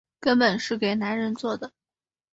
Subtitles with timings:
[0.19, 1.71] 根本是给男人做的